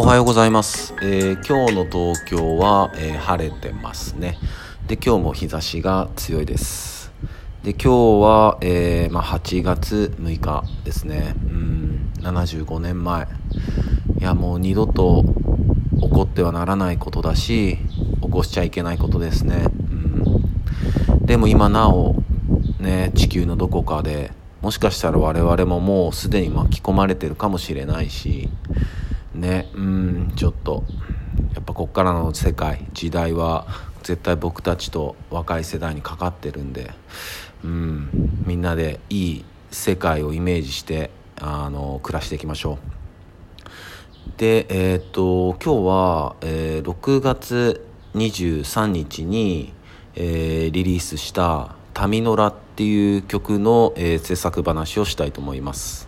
[0.00, 4.38] おはようございます、えー今日の東京は、えー晴れてますね。
[4.86, 7.10] で今日も日差しが強いです。
[7.64, 11.34] で今日は、えーまあ、8月6日ですね。
[11.42, 13.26] うん75年前。
[14.20, 15.24] いやもう二度と
[16.00, 17.78] 起こってはならないことだし
[18.22, 19.64] 起こしちゃいけないことですね。
[19.66, 21.26] うん。
[21.26, 22.14] でも今なお
[22.78, 24.30] ね地球のどこかで
[24.62, 28.48] もしかしたら我々ももうすでに巻き込まれてるかもしれないし
[29.34, 30.84] ねうんちょっと
[31.54, 33.66] やっぱこっからの世界時代は
[34.02, 36.90] 絶対僕たちと若い世代にかかってるんで
[37.64, 41.10] うんみんなでいい世界をイメージして
[41.40, 42.98] あの暮らしていきましょう。
[44.38, 49.72] でえーっと今日は、えー6月23日に、
[50.14, 56.07] えーリリースした「タミノラ」っていう曲の、えー制作話をしたいと思います。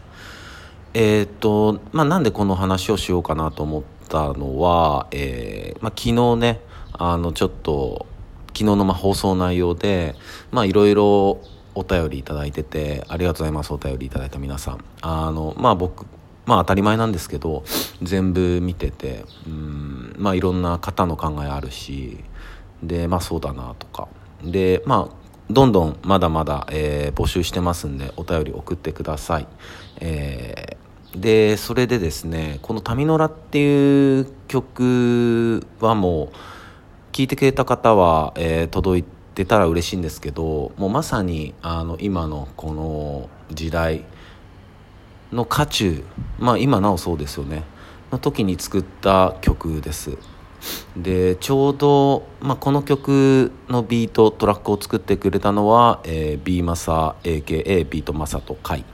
[0.92, 6.60] えーと、まあ、なんでこの話をしようかなと思ったのは、えーまあ、昨日ね、
[6.92, 8.06] あの、ちょっと、
[8.48, 10.16] 昨日のま放送内容で、
[10.50, 11.40] ま、いろいろ
[11.74, 14.84] お便りいただいてて、ありがとうございます、お便りいただいた皆さん。
[15.00, 16.06] あの、まあ、僕、
[16.44, 17.62] まあ、当たり前なんですけど、
[18.02, 22.18] 全部見てて、うん、まあ、いろんな方の考えあるし、
[22.82, 24.08] で、まあ、そうだなとか。
[24.42, 25.20] で、まあ、
[25.50, 29.48] どんどんまだまだ、えー募集してますんでお便り送ってください、
[30.00, 30.79] えー
[31.14, 36.36] でそれでですねこの「タミノラ」っていう曲はもう
[37.12, 44.04] 聞いてくれた方は、えー届いてたら嬉しいんですけどもうまさにあの今のこの時代
[45.32, 46.04] の渦中
[46.38, 47.64] まあ今なおそうですよね。
[48.10, 50.18] の時に作った曲です。
[50.96, 58.84] でちょうど、まあ、この曲のビートトラックを作ってくれたのは、えー、B マサ AKA ビートマサとカイ。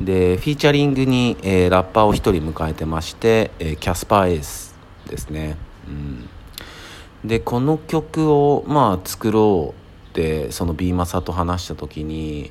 [0.00, 5.56] でフィーチャリングに、えーラッパーを一人迎えてまして、えーキャスパーエースですね、
[5.88, 12.50] うん、でこの曲をまあ作ろうってその B マサと話した時に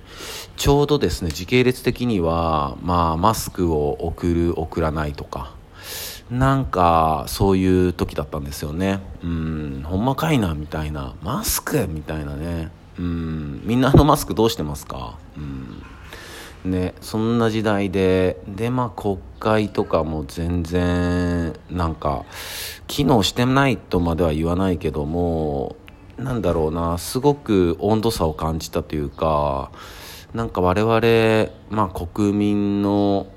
[0.56, 5.56] ちょうどですね時系列的には、まあ、マスクを送る送らないとか
[6.30, 9.00] なんかそういう時だったんですよね。
[9.24, 9.81] うん。
[9.86, 11.16] ほんまかいなみたいな。
[11.24, 12.69] マスクみたいなね。
[13.00, 13.62] うん。
[13.63, 15.18] みんなあのマスクどうしてますか？
[15.38, 15.81] うん。
[16.67, 22.25] ねそんな時代ででまあ国会とかも全然なんか
[22.88, 25.75] 機能してないとまでは言わないけども
[26.17, 29.72] なんだろうなすごく温度差を感じたというか
[30.33, 33.27] なんか我々、まあ、国民の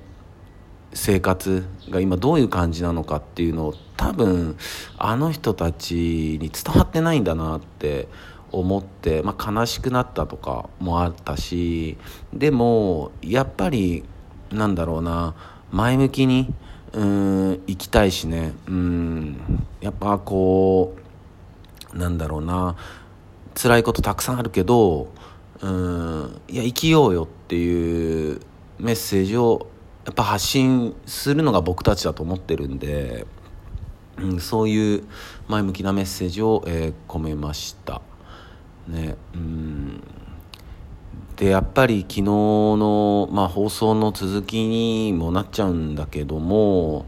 [0.92, 4.56] 生活が今どういう感じなのかっていうのを多分
[4.98, 8.08] あの人たちに伝わってないんだなって
[8.52, 11.96] 思って、まあ、悲しくなったとかもあったし
[12.32, 14.04] でもやっぱり
[14.50, 15.34] なんだろうな
[15.70, 16.52] 前向きに
[16.92, 20.96] うん行きたいしねうんやっぱこ
[21.94, 22.76] うなんだろうな
[23.54, 25.12] 辛いことたくさんあるけど
[25.60, 28.40] うんいや生きようよっていう
[28.78, 29.68] メッセージを
[30.06, 33.26] やっぱ発信するのが僕たちだと思ってるんで、
[34.18, 35.04] うん、そういう
[35.46, 38.00] 前向きなメッセージを、えー込めました。
[38.88, 40.02] ねうん。
[41.36, 47.06] でやっぱり昨日の、まあ、放送の続きにもなっちゃうんだけども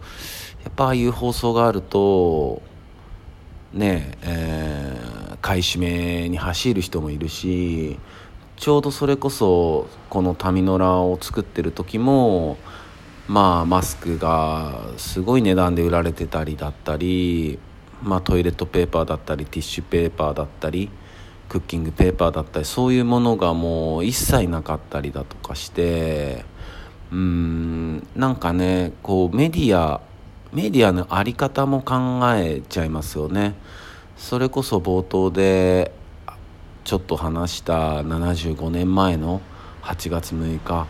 [0.65, 2.63] やっぱああいう放送があると
[3.75, 5.13] ねえー
[5.43, 7.99] 買い占めに走る人もいるし
[8.57, 12.57] ちょうどそれこそこのタミノラを作ってる時も
[13.27, 17.59] まあマスクがすごい値段で売られてたりだったり、
[18.03, 20.91] まあ、トイレットペーパーだったりティッシュペーパーだったり
[21.53, 26.47] クッキングペーパーだったりそういうものがもう一切なかったりだとかして
[27.11, 30.01] うーんなんかねこうメディア
[30.55, 33.55] メディアの在り方も考えちゃいますよね。
[34.17, 35.93] それこそ冒頭で
[36.85, 39.43] ちょっと話した75年前の
[39.83, 40.87] 8月6日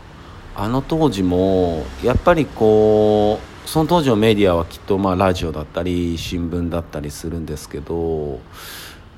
[0.55, 8.39] あの当時もやっぱりこうその当時のメディアはきっとまあラジオだったり新聞だったりするんですけど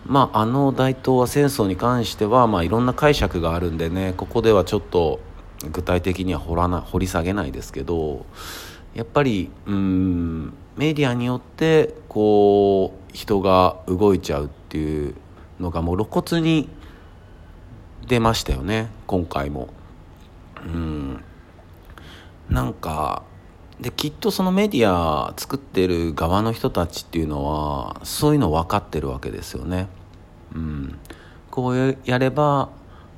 [0.07, 5.21] まああの大東亜戦争に関してはまあいろんな解釈があるんでねここではちょっと
[5.71, 8.27] 具体的には掘らな掘り下げないですけど
[8.95, 15.15] やっぱりうんメディアによってこう人が動いちゃうっていう
[15.61, 16.69] のがもう露骨に
[18.07, 19.69] 出ましたよね今回も。
[20.65, 21.25] うん
[22.49, 23.23] なんか
[23.81, 29.89] できっとそのメディア作ってる側の人たちっていうのはそういうの分かってるわけですよね。
[30.55, 30.99] うん、
[31.51, 32.71] こうやれば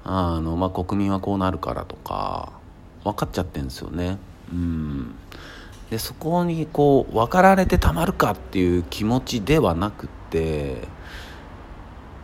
[0.04, 2.52] あの、まあ、国民はこうなるからとか
[3.04, 4.18] 分かっちゃってるんですよね。
[4.50, 5.14] うん、
[5.90, 10.88] でそこにこう分かられてたまるかっていう気持ちではなくって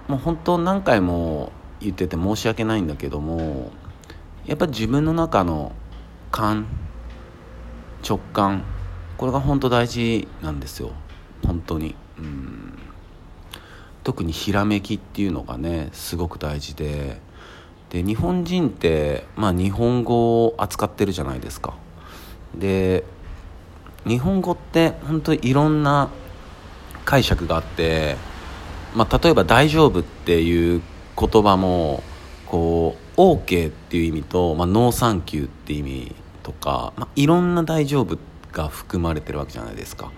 [0.09, 3.71] もう本当何回も言ってて申し訳ないんだけども
[4.47, 5.73] やっぱ自分の中の
[6.31, 6.67] 感
[8.07, 8.65] 直感。
[9.17, 10.93] これが本当大事なんですよ。
[11.47, 11.95] 本当に。
[12.19, 12.79] うん。
[14.05, 17.21] 特にひらめきっていうのがねすごく大事で。
[17.91, 21.75] で日本人って、まあ、日本語を扱ってるじゃないですか。
[22.55, 23.05] で
[24.07, 26.09] 日本語って本当にいろんな
[27.05, 28.17] 解釈があって、
[28.95, 30.83] まあ、例えば「大丈夫」っていう
[31.19, 32.03] 言葉も
[32.47, 38.19] こう OK っていう意味と、まあ、ノーサンキューっていう意味とか、まあ、いろんな「大丈夫」
[38.53, 40.11] が含まれてるわけじゃないですか。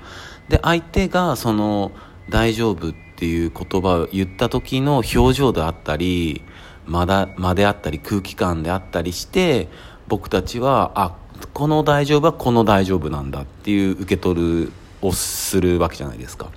[0.49, 1.93] で相手がその
[2.31, 6.43] 「大丈夫」っていう言葉を言った時の表情であったり
[6.87, 9.69] 間だ間であったり空気感であったりして
[10.09, 11.17] 僕たちはあ
[11.53, 16.49] この大丈夫はこの大丈夫なんだっていう受け取るをするわけじゃないですか。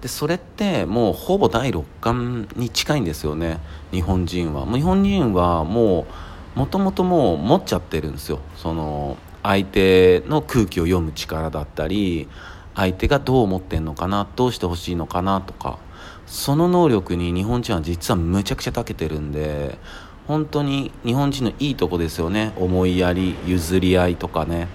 [0.00, 3.58] でそれってもうほぼ第六感に近いんですよね。
[3.92, 4.64] 日本人は。
[4.66, 8.40] 日本人はもうもともともう持っちゃってるんですよ。
[8.56, 12.28] その相手の空気を読む力だったり
[12.74, 15.78] 相手がどう思ってんのかなどうしてほしいのかなとか
[16.26, 19.78] その能力に日本人は実はむちゃくちゃ長けてるんで
[20.26, 22.52] 本当に日本人のいいとこですよね。
[22.56, 24.68] 思いやり譲り合いとかね。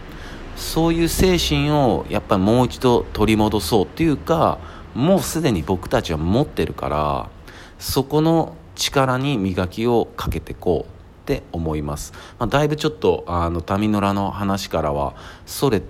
[0.56, 4.58] そういう精神をやっぱりもう一度取り戻そうっていうか
[4.94, 7.30] もうすでに僕たちは持ってるから
[7.78, 10.95] そこの力に磨きをかけていこう。
[11.26, 15.16] って思います、まあ、だいぶちょっとあの民野良の話からは
[15.48, 15.82] それ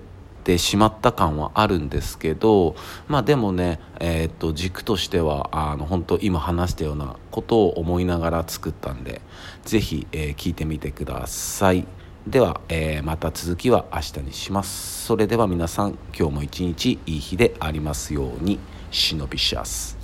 [0.44, 2.74] てしまった感はあるんですけど
[3.06, 9.20] まあでもね、えー、と軸としてはあの本当今話したようなことを思いながら作ったんで
[9.64, 11.86] 是非、えー、聞いてみてください。
[12.26, 15.04] では、えー、また続きは明日にします。
[15.06, 18.58] それでは皆さん今日も一日いい日でありますように。
[18.90, 19.95] 忍びシャス